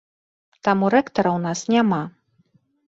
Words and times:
Таму 0.69 0.89
рэктара 0.95 1.29
ў 1.37 1.45
нас 1.47 1.59
няма. 1.77 2.03